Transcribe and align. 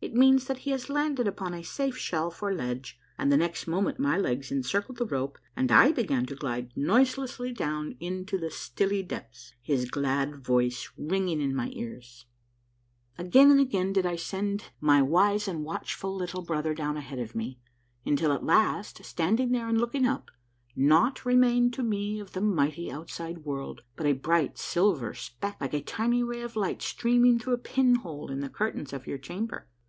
It 0.00 0.14
means 0.14 0.44
that 0.46 0.58
he 0.58 0.70
has 0.70 0.88
landed 0.88 1.26
upon 1.26 1.52
a 1.52 1.64
safe 1.64 1.98
shelf 1.98 2.40
or 2.40 2.54
ledge, 2.54 3.00
and 3.18 3.32
the 3.32 3.36
next 3.36 3.66
moment 3.66 3.98
my 3.98 4.16
legs 4.16 4.52
encircled 4.52 4.96
the 4.96 5.04
rope, 5.04 5.38
and 5.56 5.72
I 5.72 5.90
began 5.90 6.24
to 6.26 6.36
glide 6.36 6.70
noiselessly 6.76 7.52
down 7.52 7.96
into 7.98 8.38
the 8.38 8.48
stilly 8.50 9.02
depths, 9.02 9.54
his 9.60 9.90
glad 9.90 10.36
voice 10.36 10.88
ringing 10.96 11.40
in 11.40 11.54
my 11.54 11.70
ears. 11.72 12.26
32 13.16 13.18
A 13.18 13.18
MARVELLOUS 13.18 13.18
UNDERGROUND 13.18 13.28
JOURNEY 13.28 13.28
Again 13.28 13.50
and 13.50 13.92
again 13.92 13.92
did 13.92 14.06
I 14.06 14.16
send 14.16 14.64
niy 14.80 15.04
wise 15.06 15.48
and 15.48 15.64
watchful 15.64 16.14
little 16.14 16.42
brother 16.42 16.74
down 16.74 16.96
ahead 16.96 17.18
of 17.18 17.34
me, 17.34 17.58
until 18.06 18.30
at 18.32 18.44
last, 18.44 19.04
standing 19.04 19.50
there 19.50 19.66
and 19.68 19.80
looking 19.80 20.06
up, 20.06 20.30
naught 20.76 21.24
remained 21.26 21.74
to 21.74 21.82
me 21.82 22.20
of 22.20 22.32
the 22.34 22.40
mighty 22.40 22.88
outside 22.90 23.38
world 23.38 23.80
but 23.96 24.06
a 24.06 24.12
bright 24.12 24.58
silver 24.58 25.12
speck, 25.12 25.60
like 25.60 25.74
a 25.74 25.82
tiny 25.82 26.22
ray 26.22 26.40
of 26.42 26.54
light 26.54 26.82
streaming 26.82 27.36
through 27.40 27.54
a 27.54 27.58
pin 27.58 27.96
hole 27.96 28.30
in 28.30 28.38
the 28.40 28.48
curtains 28.48 28.92
of 28.92 29.06
your 29.08 29.18
chamber. 29.18 29.66